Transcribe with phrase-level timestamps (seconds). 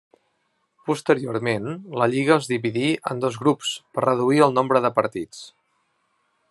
[0.89, 1.67] Posteriorment,
[2.03, 5.45] la lliga es dividí en dos grups per reduir el nombre de partits.